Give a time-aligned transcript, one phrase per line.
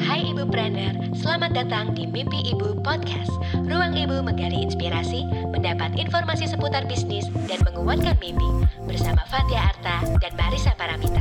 [0.00, 3.28] Hai Ibu Brander, selamat datang di Mimpi Ibu Podcast.
[3.68, 5.20] Ruang Ibu menggali inspirasi,
[5.52, 8.48] mendapat informasi seputar bisnis, dan menguatkan mimpi.
[8.88, 11.20] Bersama Fatia Arta dan Marisa Paramita.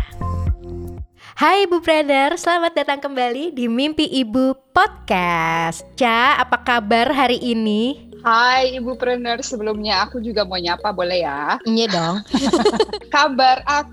[1.36, 5.84] Hai Ibu Brander, selamat datang kembali di Mimpi Ibu Podcast.
[6.00, 8.14] Ca, apa kabar hari ini?
[8.24, 11.60] Hai Ibu Preneur, sebelumnya aku juga mau nyapa boleh ya?
[11.68, 12.18] Iya dong.
[13.14, 13.93] Kabar aku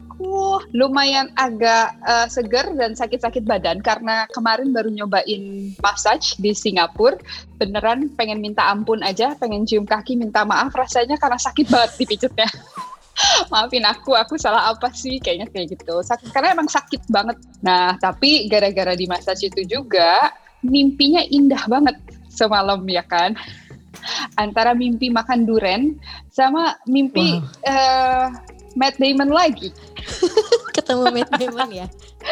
[0.77, 7.17] lumayan agak uh, seger dan sakit-sakit badan karena kemarin baru nyobain massage di Singapura.
[7.57, 12.49] Beneran pengen minta ampun aja, pengen cium kaki minta maaf rasanya karena sakit banget dipijitnya.
[13.53, 15.21] Maafin aku, aku salah apa sih?
[15.21, 16.01] Kayaknya kayak gitu.
[16.01, 17.37] Sakit karena emang sakit banget.
[17.61, 20.33] Nah, tapi gara-gara di massage itu juga
[20.65, 21.97] mimpinya indah banget
[22.33, 23.37] semalam ya kan
[24.39, 25.99] antara mimpi makan duren
[26.33, 27.69] sama mimpi wow.
[27.69, 28.27] uh,
[28.79, 29.75] Matt Damon lagi.
[30.91, 31.87] Ketemu Matt Damon ya?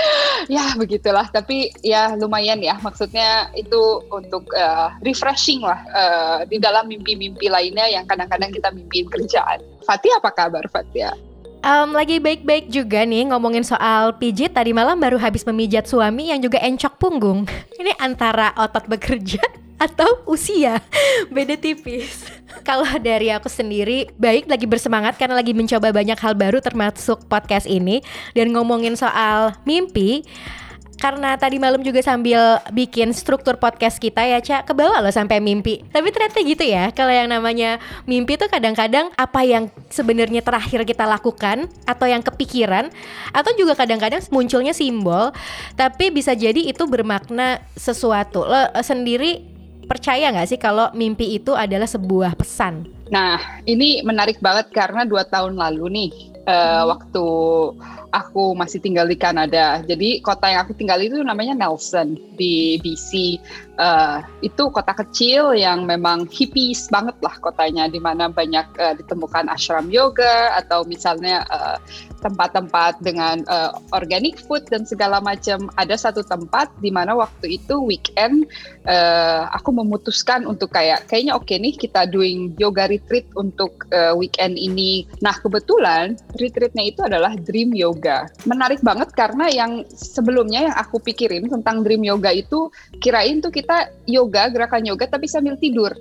[0.59, 2.75] ya begitulah, tapi ya lumayan ya.
[2.83, 9.07] Maksudnya itu untuk uh, refreshing lah uh, di dalam mimpi-mimpi lainnya yang kadang-kadang kita mimpiin
[9.07, 9.63] kerjaan.
[9.87, 11.15] Fatia apa kabar Fatia?
[11.59, 16.39] Um, lagi baik-baik juga nih ngomongin soal pijit Tadi malam baru habis memijat suami yang
[16.39, 17.51] juga encok punggung
[17.83, 19.43] Ini antara otot bekerja
[19.79, 20.83] atau usia?
[21.35, 22.27] Beda tipis.
[22.67, 27.65] Kalau dari aku sendiri baik lagi bersemangat karena lagi mencoba banyak hal baru termasuk podcast
[27.65, 28.03] ini.
[28.35, 30.27] Dan ngomongin soal mimpi
[30.99, 35.87] karena tadi malam juga sambil bikin struktur podcast kita ya Cak kebawa loh sampai mimpi.
[35.95, 41.07] Tapi ternyata gitu ya kalau yang namanya mimpi tuh kadang-kadang apa yang sebenarnya terakhir kita
[41.07, 42.91] lakukan atau yang kepikiran
[43.31, 45.31] atau juga kadang-kadang munculnya simbol
[45.79, 48.43] tapi bisa jadi itu bermakna sesuatu.
[48.43, 49.58] Lo sendiri
[49.89, 52.85] percaya nggak sih kalau mimpi itu adalah sebuah pesan?
[53.09, 56.11] Nah, ini menarik banget karena dua tahun lalu nih,
[56.45, 57.27] uh, waktu
[58.13, 59.81] aku masih tinggal di Kanada.
[59.85, 63.39] Jadi kota yang aku tinggal itu namanya Nelson di BC.
[63.79, 68.95] Uh, eh, itu kota kecil yang memang hippies banget lah kotanya, di mana banyak uh,
[68.99, 71.79] ditemukan ashram yoga atau misalnya uh,
[72.19, 75.71] tempat-tempat dengan uh, organic food dan segala macam.
[75.79, 78.51] Ada satu tempat di mana waktu itu weekend
[78.87, 84.13] uh, aku memutuskan untuk kayak kayaknya oke okay nih kita doing yoga retreat untuk uh,
[84.19, 85.07] weekend ini.
[85.23, 88.08] Nah kebetulan retreatnya itu adalah dream yoga.
[88.49, 93.93] Menarik banget karena yang sebelumnya yang aku pikirin tentang dream yoga itu kirain tuh kita
[94.09, 95.93] yoga gerakan yoga tapi sambil tidur.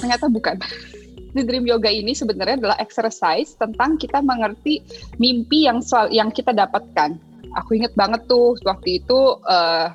[0.00, 0.56] Ternyata bukan
[1.34, 4.86] di Dream Yoga ini sebenarnya adalah exercise tentang kita mengerti
[5.18, 7.18] mimpi yang soal yang kita dapatkan.
[7.58, 9.90] Aku inget banget tuh waktu itu uh,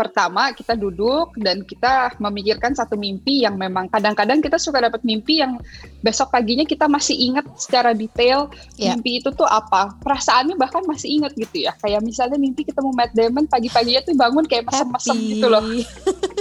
[0.00, 5.44] pertama kita duduk dan kita memikirkan satu mimpi yang memang kadang-kadang kita suka dapat mimpi
[5.44, 5.60] yang
[6.00, 8.48] besok paginya kita masih ingat secara detail
[8.80, 8.96] yeah.
[8.96, 13.12] mimpi itu tuh apa perasaannya bahkan masih ingat gitu ya kayak misalnya mimpi ketemu Matt
[13.12, 15.60] Damon pagi-paginya tuh bangun kayak mesem-mesem gitu loh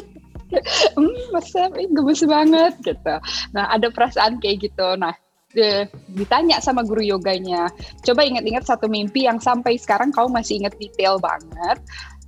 [0.97, 3.15] hmm, masa gemes banget gitu.
[3.53, 4.87] Nah ada perasaan kayak gitu.
[4.97, 5.13] Nah
[5.53, 7.69] de, ditanya sama guru yoganya,
[8.05, 11.77] coba ingat-ingat satu mimpi yang sampai sekarang kau masih ingat detail banget.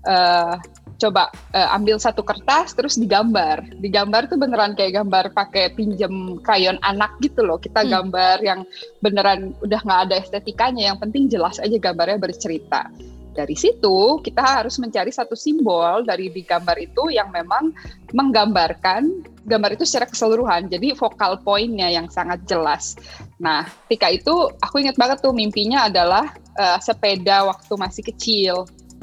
[0.02, 0.58] Uh,
[1.02, 3.66] coba uh, ambil satu kertas terus digambar.
[3.82, 7.58] Digambar tuh beneran kayak gambar pakai pinjem krayon anak gitu loh.
[7.58, 7.90] Kita hmm.
[7.90, 8.62] gambar yang
[9.02, 10.94] beneran udah nggak ada estetikanya.
[10.94, 12.86] Yang penting jelas aja gambarnya bercerita
[13.32, 17.72] dari situ kita harus mencari satu simbol dari di gambar itu yang memang
[18.12, 19.08] menggambarkan
[19.48, 20.68] gambar itu secara keseluruhan.
[20.68, 23.00] Jadi vokal poinnya yang sangat jelas.
[23.40, 26.30] Nah, ketika itu aku ingat banget tuh mimpinya adalah
[26.60, 28.56] uh, sepeda waktu masih kecil.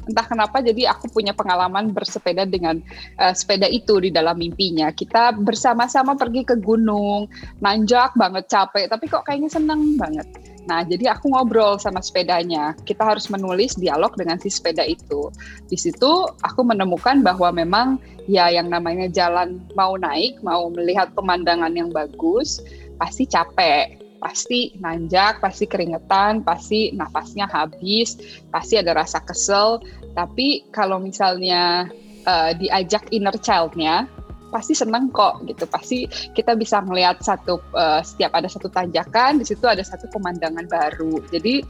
[0.09, 2.81] Entah kenapa jadi aku punya pengalaman bersepeda dengan
[3.21, 4.89] uh, sepeda itu di dalam mimpinya.
[4.91, 7.29] Kita bersama-sama pergi ke gunung,
[7.61, 10.27] nanjak banget capek, tapi kok kayaknya seneng banget
[10.69, 12.77] Nah, jadi aku ngobrol sama sepedanya.
[12.85, 15.33] Kita harus menulis dialog dengan si sepeda itu.
[15.65, 17.97] Di situ aku menemukan bahwa memang
[18.29, 22.61] ya yang namanya jalan mau naik, mau melihat pemandangan yang bagus,
[23.01, 28.21] pasti capek, pasti nanjak, pasti keringetan, pasti nafasnya habis,
[28.53, 29.81] pasti ada rasa kesel.
[30.19, 31.87] Tapi kalau misalnya
[32.27, 34.11] uh, diajak inner childnya,
[34.49, 39.45] pasti seneng kok gitu pasti kita bisa melihat satu uh, setiap ada satu tanjakan di
[39.45, 41.61] situ ada satu pemandangan baru jadi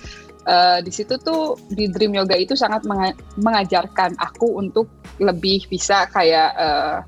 [0.47, 2.87] uh, di situ tuh di Dream Yoga itu sangat
[3.37, 4.87] mengajarkan aku untuk
[5.19, 6.99] lebih bisa kayak uh,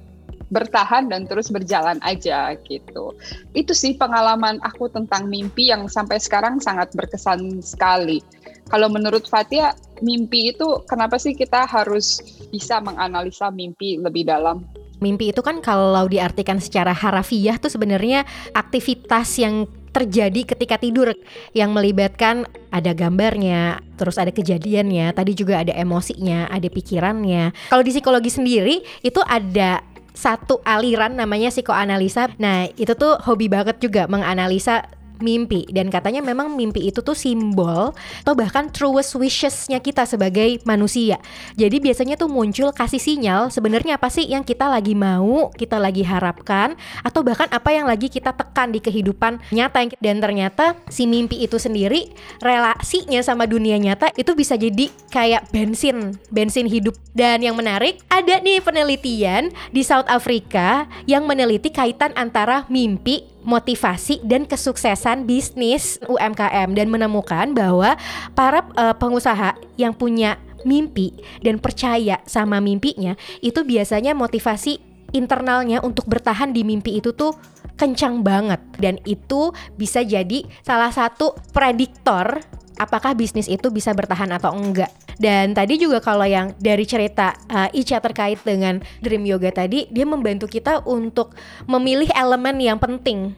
[0.51, 3.15] bertahan dan terus berjalan aja gitu.
[3.55, 8.19] Itu sih pengalaman aku tentang mimpi yang sampai sekarang sangat berkesan sekali.
[8.67, 14.65] Kalau menurut Fatia, mimpi itu kenapa sih kita harus bisa menganalisa mimpi lebih dalam?
[15.01, 21.17] Mimpi itu kan kalau diartikan secara harafiah tuh sebenarnya aktivitas yang terjadi ketika tidur
[21.57, 27.73] yang melibatkan ada gambarnya, terus ada kejadiannya, tadi juga ada emosinya, ada pikirannya.
[27.73, 29.83] Kalau di psikologi sendiri itu ada
[30.15, 32.37] satu aliran namanya psikoanalisa.
[32.39, 34.85] Nah, itu tuh hobi banget juga menganalisa
[35.21, 37.93] mimpi dan katanya memang mimpi itu tuh simbol
[38.25, 41.21] atau bahkan truest wishesnya kita sebagai manusia.
[41.57, 46.05] Jadi biasanya tuh muncul kasih sinyal sebenarnya apa sih yang kita lagi mau, kita lagi
[46.05, 51.41] harapkan atau bahkan apa yang lagi kita tekan di kehidupan nyata dan ternyata si mimpi
[51.41, 52.13] itu sendiri
[52.45, 56.97] relasinya sama dunia nyata itu bisa jadi kayak bensin, bensin hidup.
[57.11, 64.21] Dan yang menarik ada nih penelitian di South Africa yang meneliti kaitan antara mimpi motivasi
[64.25, 67.97] dan kesuksesan bisnis UMKM dan menemukan bahwa
[68.37, 76.07] para uh, pengusaha yang punya mimpi dan percaya sama mimpinya itu biasanya motivasi internalnya untuk
[76.07, 77.35] bertahan di mimpi itu tuh
[77.75, 78.61] kencang banget.
[78.77, 82.45] Dan itu bisa jadi salah satu prediktor
[82.81, 84.89] apakah bisnis itu bisa bertahan atau enggak.
[85.21, 90.09] Dan tadi juga kalau yang dari cerita uh, Ica terkait dengan Dream Yoga tadi, dia
[90.09, 91.37] membantu kita untuk
[91.69, 93.37] memilih elemen yang penting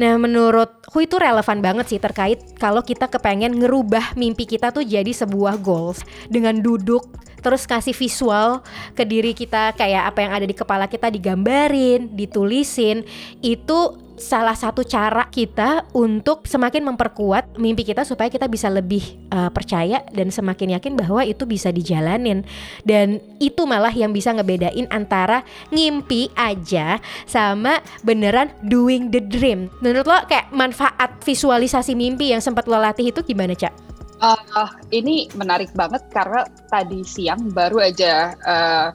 [0.00, 5.12] Nah menurutku itu relevan banget sih terkait kalau kita kepengen ngerubah mimpi kita tuh jadi
[5.12, 6.00] sebuah goals
[6.32, 7.04] dengan duduk
[7.40, 8.62] terus kasih visual
[8.94, 13.04] ke diri kita kayak apa yang ada di kepala kita digambarin, ditulisin
[13.40, 19.00] itu salah satu cara kita untuk semakin memperkuat mimpi kita supaya kita bisa lebih
[19.32, 22.44] uh, percaya dan semakin yakin bahwa itu bisa dijalanin
[22.84, 25.42] dan itu malah yang bisa ngebedain antara
[25.72, 29.72] ngimpi aja sama beneran doing the dream.
[29.80, 33.72] Menurut lo kayak manfaat visualisasi mimpi yang sempat lo latih itu gimana cak?
[34.20, 38.88] Uh, ini menarik banget karena tadi siang baru aja uh,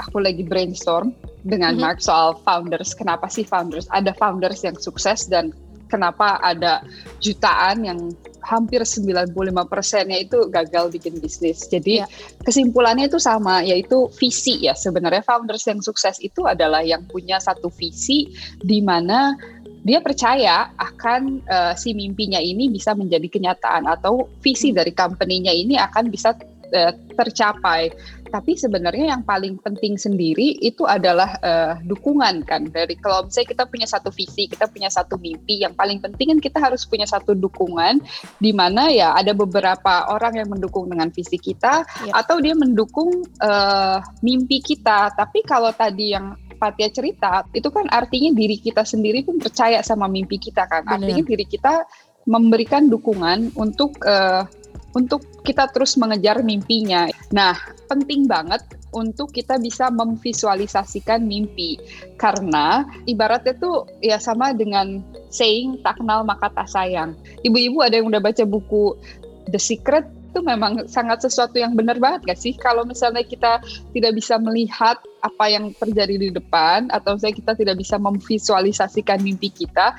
[0.00, 1.12] aku lagi brainstorm
[1.44, 1.84] dengan mm -hmm.
[1.84, 2.96] Mark soal founders.
[2.96, 3.84] Kenapa sih founders?
[3.92, 5.52] Ada founders yang sukses dan
[5.90, 6.80] kenapa ada
[7.18, 9.34] jutaan yang hampir 95
[9.68, 11.66] persennya itu gagal bikin bisnis.
[11.68, 12.08] Jadi yeah.
[12.46, 14.72] kesimpulannya itu sama, yaitu visi ya.
[14.72, 18.32] Sebenarnya founders yang sukses itu adalah yang punya satu visi
[18.62, 19.36] di mana
[19.80, 24.76] dia percaya akan uh, si mimpinya ini bisa menjadi kenyataan atau visi hmm.
[24.76, 26.36] dari company-nya ini akan bisa
[26.72, 27.88] uh, tercapai
[28.30, 33.64] tapi sebenarnya yang paling penting sendiri itu adalah uh, dukungan kan dari kalau misalnya kita
[33.66, 37.34] punya satu visi kita punya satu mimpi yang paling penting kan kita harus punya satu
[37.34, 37.98] dukungan
[38.38, 42.12] di mana ya ada beberapa orang yang mendukung dengan visi kita ya.
[42.14, 48.36] atau dia mendukung uh, mimpi kita tapi kalau tadi yang Fatia cerita itu kan artinya
[48.36, 50.94] diri kita sendiri pun percaya sama mimpi kita kan Bener.
[51.00, 51.88] artinya diri kita
[52.28, 54.44] memberikan dukungan untuk uh,
[54.92, 57.06] untuk kita terus mengejar mimpinya.
[57.30, 57.54] Nah,
[57.86, 58.60] penting banget
[58.90, 61.78] untuk kita bisa memvisualisasikan mimpi
[62.18, 64.98] karena ibaratnya tuh ya sama dengan
[65.30, 67.14] saying tak kenal maka tak sayang.
[67.46, 68.98] Ibu-ibu ada yang udah baca buku
[69.50, 73.58] The Secret itu memang sangat sesuatu yang benar banget gak sih kalau misalnya kita
[73.90, 79.52] tidak bisa melihat apa yang terjadi di depan atau misalnya kita tidak bisa memvisualisasikan mimpi
[79.52, 79.92] kita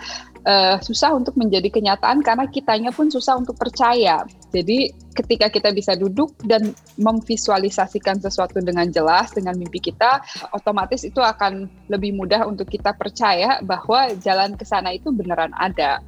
[0.45, 4.25] uh, susah untuk menjadi kenyataan karena kitanya pun susah untuk percaya.
[4.51, 11.21] Jadi ketika kita bisa duduk dan memvisualisasikan sesuatu dengan jelas dengan mimpi kita, otomatis itu
[11.21, 16.03] akan lebih mudah untuk kita percaya bahwa jalan ke sana itu beneran ada.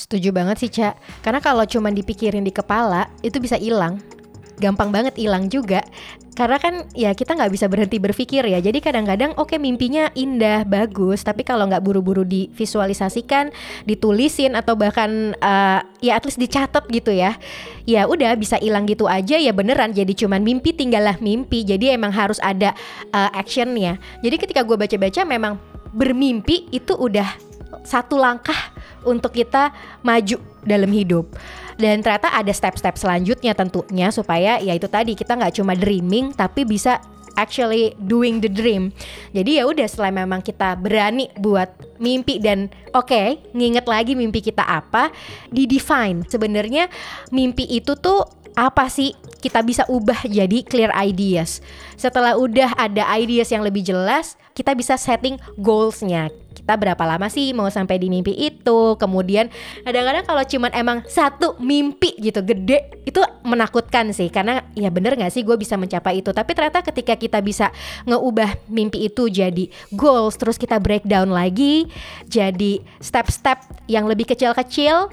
[0.00, 0.96] Setuju banget sih, Cak.
[1.20, 4.00] Karena kalau cuma dipikirin di kepala, itu bisa hilang.
[4.56, 5.84] Gampang banget hilang juga.
[6.32, 8.64] Karena kan ya kita nggak bisa berhenti berpikir ya.
[8.64, 11.20] Jadi kadang-kadang oke okay, mimpinya indah bagus.
[11.20, 13.52] Tapi kalau nggak buru-buru divisualisasikan
[13.84, 17.36] ditulisin atau bahkan uh, ya at least dicatat gitu ya
[17.84, 19.92] ya udah bisa hilang gitu aja ya beneran.
[19.92, 21.60] Jadi cuman mimpi tinggallah mimpi.
[21.60, 22.72] Jadi emang harus ada
[23.12, 24.00] uh, actionnya.
[24.24, 25.60] Jadi ketika gue baca-baca memang
[25.92, 27.49] bermimpi itu udah
[27.82, 28.56] satu langkah
[29.04, 29.72] untuk kita
[30.04, 31.30] maju dalam hidup
[31.80, 36.68] dan ternyata ada step-step selanjutnya tentunya supaya ya itu tadi kita nggak cuma dreaming tapi
[36.68, 37.00] bisa
[37.40, 38.92] actually doing the dream.
[39.32, 44.44] Jadi ya udah setelah memang kita berani buat mimpi dan oke okay, nginget lagi mimpi
[44.44, 45.08] kita apa,
[45.48, 46.92] di define sebenarnya
[47.32, 51.64] mimpi itu tuh apa sih kita bisa ubah jadi clear ideas.
[51.96, 56.28] Setelah udah ada ideas yang lebih jelas, kita bisa setting goalsnya
[56.70, 58.94] kita berapa lama sih mau sampai di mimpi itu?
[58.94, 59.50] Kemudian
[59.82, 64.30] kadang-kadang kalau cuman emang satu mimpi gitu gede itu menakutkan sih.
[64.30, 66.30] Karena ya bener gak sih gue bisa mencapai itu?
[66.30, 67.74] Tapi ternyata ketika kita bisa
[68.06, 71.90] ngeubah mimpi itu jadi goals terus kita breakdown lagi
[72.30, 75.10] jadi step-step yang lebih kecil-kecil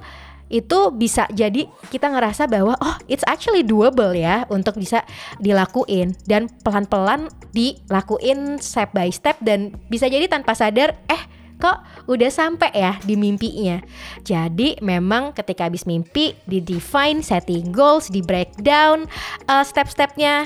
[0.47, 5.03] itu bisa jadi kita ngerasa bahwa oh it's actually doable ya untuk bisa
[5.43, 6.15] dilakuin.
[6.23, 11.21] Dan pelan-pelan dilakuin step by step dan bisa jadi tanpa sadar eh
[11.57, 13.81] kok udah sampai ya di mimpinya.
[14.21, 19.09] Jadi memang ketika habis mimpi di define, setting goals, di breakdown
[19.49, 20.45] uh, step-stepnya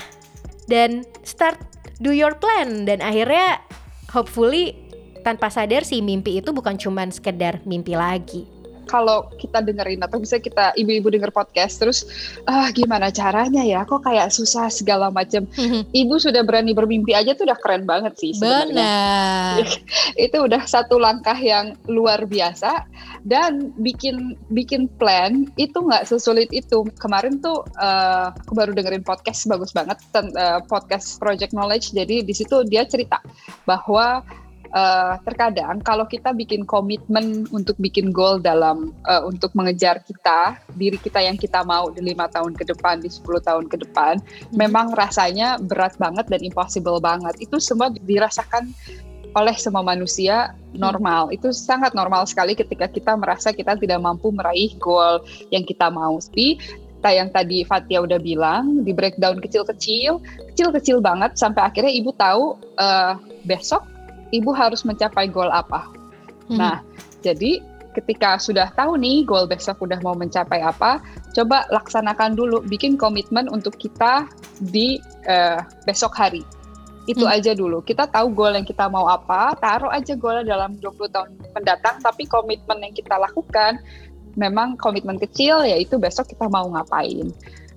[0.72, 1.60] dan start
[2.02, 3.62] do your plan dan akhirnya
[4.10, 4.74] hopefully
[5.22, 8.61] tanpa sadar si mimpi itu bukan cuman sekedar mimpi lagi
[8.92, 12.04] kalau kita dengerin atau bisa kita ibu-ibu denger podcast terus
[12.44, 13.88] ah gimana caranya ya?
[13.88, 15.48] Kok kayak susah segala macam
[16.02, 18.76] ibu sudah berani bermimpi aja tuh udah keren banget sih sebenarnya.
[19.64, 19.66] Benar.
[20.28, 22.84] Itu udah satu langkah yang luar biasa
[23.24, 26.82] dan bikin bikin plan itu nggak sesulit itu.
[26.98, 31.94] Kemarin tuh uh, aku baru dengerin podcast bagus banget uh, podcast Project Knowledge.
[31.94, 33.22] Jadi di situ dia cerita
[33.70, 34.26] bahwa
[34.74, 40.98] uh, terkadang kalau kita bikin komitmen untuk bikin goal dalam uh, untuk mengejar kita diri
[41.00, 44.56] kita yang kita mau di lima tahun ke depan di 10 tahun ke depan hmm.
[44.56, 48.72] memang rasanya berat banget dan impossible banget itu semua dirasakan
[49.32, 51.32] oleh semua manusia normal.
[51.32, 51.36] Hmm.
[51.40, 55.24] Itu sangat normal sekali ketika kita merasa kita tidak mampu meraih goal
[55.56, 56.20] yang kita mau.
[56.20, 56.60] Tapi
[57.02, 60.22] yang tadi Fatia udah bilang di breakdown kecil-kecil,
[60.54, 63.82] kecil-kecil banget sampai akhirnya ibu tahu uh, besok
[64.32, 65.88] ibu harus mencapai goal apa.
[66.48, 66.58] Hmm.
[66.60, 66.78] Nah,
[67.24, 67.62] jadi
[67.92, 71.04] ketika sudah tahu nih goal besok udah mau mencapai apa,
[71.36, 74.28] coba laksanakan dulu, bikin komitmen untuk kita
[74.72, 74.98] di
[75.28, 76.44] uh, besok hari.
[77.06, 77.36] Itu hmm.
[77.36, 77.84] aja dulu.
[77.84, 82.24] Kita tahu goal yang kita mau apa, taruh aja goal dalam 20 tahun mendatang, tapi
[82.26, 83.80] komitmen yang kita lakukan
[84.40, 87.32] memang komitmen kecil yaitu besok kita mau ngapain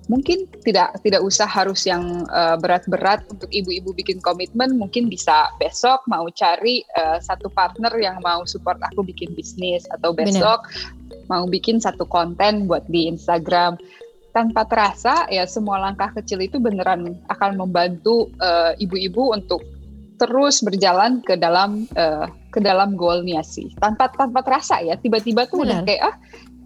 [0.05, 6.05] mungkin tidak tidak usah harus yang uh, berat-berat untuk ibu-ibu bikin komitmen mungkin bisa besok
[6.05, 11.25] mau cari uh, satu partner yang mau support aku bikin bisnis atau besok Bener.
[11.29, 13.81] mau bikin satu konten buat di Instagram
[14.35, 19.63] tanpa terasa ya semua langkah kecil itu beneran akan membantu uh, ibu-ibu untuk
[20.15, 25.63] terus berjalan ke dalam uh, ke dalam goalnya sih tanpa tanpa terasa ya tiba-tiba tuh
[25.63, 25.67] Bener.
[25.67, 26.15] udah kayak ah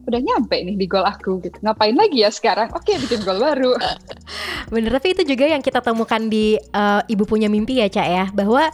[0.10, 1.58] udah nyampe nih di gol aku gitu.
[1.62, 2.74] Ngapain lagi ya sekarang?
[2.74, 3.78] Oke, bikin gol baru.
[4.74, 8.26] Bener, tapi itu juga yang kita temukan di uh, Ibu Punya Mimpi ya, Cak ya.
[8.34, 8.74] Bahwa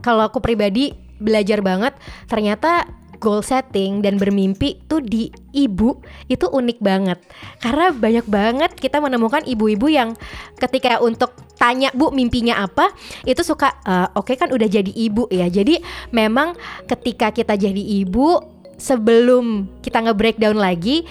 [0.00, 1.98] kalau aku pribadi belajar banget,
[2.30, 2.86] ternyata
[3.18, 7.18] goal setting dan bermimpi tuh di ibu itu unik banget
[7.64, 10.12] karena banyak banget kita menemukan ibu-ibu yang
[10.60, 12.92] ketika untuk tanya bu mimpinya apa
[13.24, 15.80] itu suka uh, oke okay kan udah jadi ibu ya jadi
[16.12, 21.04] memang ketika kita jadi ibu sebelum kita nge-breakdown lagi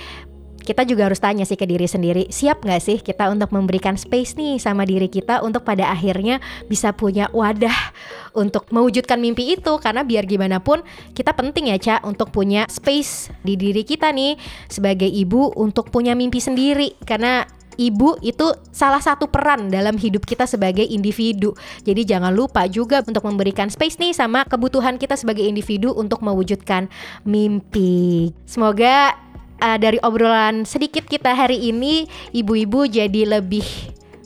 [0.65, 4.33] kita juga harus tanya sih ke diri sendiri siap nggak sih kita untuk memberikan space
[4.33, 7.93] nih sama diri kita untuk pada akhirnya bisa punya wadah
[8.35, 9.79] untuk mewujudkan mimpi itu?
[9.79, 10.83] Karena biar gimana pun
[11.15, 14.35] kita penting ya Ca untuk punya space di diri kita nih
[14.67, 16.99] sebagai ibu untuk punya mimpi sendiri.
[17.07, 21.55] Karena ibu itu salah satu peran dalam hidup kita sebagai individu.
[21.83, 26.87] Jadi jangan lupa juga untuk memberikan space nih sama kebutuhan kita sebagai individu untuk mewujudkan
[27.23, 28.31] mimpi.
[28.47, 29.15] Semoga
[29.61, 33.65] uh, dari obrolan sedikit kita hari ini ibu-ibu jadi lebih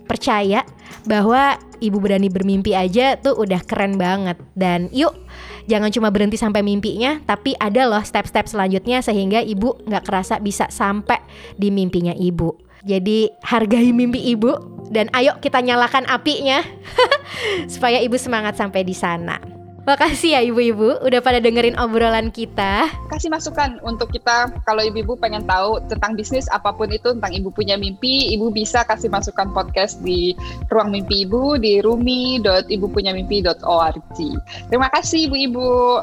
[0.10, 0.66] percaya
[1.10, 5.18] bahwa ibu berani bermimpi aja tuh udah keren banget dan yuk
[5.66, 10.70] jangan cuma berhenti sampai mimpinya tapi ada loh step-step selanjutnya sehingga ibu nggak kerasa bisa
[10.70, 11.18] sampai
[11.58, 12.54] di mimpinya ibu.
[12.80, 14.56] Jadi hargai mimpi ibu
[14.88, 16.64] dan ayo kita nyalakan apinya
[17.74, 19.59] supaya ibu semangat sampai di sana.
[19.88, 22.90] Makasih ya ibu-ibu udah pada dengerin obrolan kita.
[23.12, 27.52] Kasih masukan untuk kita kalau ibu-ibu pengen tahu tentang bisnis apa pun itu tentang ibu
[27.52, 30.36] punya mimpi, ibu bisa kasih masukan podcast di
[30.70, 34.18] ruang mimpi ibu di rumi.ibupunyamimpi.org.
[34.70, 36.00] Terima kasih ibu-ibu.